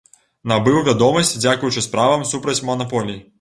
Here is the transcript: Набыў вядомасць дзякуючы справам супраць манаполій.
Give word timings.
Набыў 0.51 0.77
вядомасць 0.87 1.33
дзякуючы 1.43 1.85
справам 1.89 2.25
супраць 2.31 2.57
манаполій. 2.71 3.21